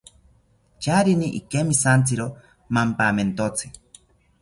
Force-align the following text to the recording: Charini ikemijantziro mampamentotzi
Charini 0.85 1.27
ikemijantziro 1.39 2.27
mampamentotzi 2.73 3.67